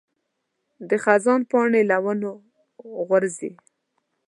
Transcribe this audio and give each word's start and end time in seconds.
د 0.89 0.91
خزان 1.03 1.41
پاڼې 1.49 1.81
له 1.89 1.97
ونو 2.03 2.31
غورځي. 3.07 3.51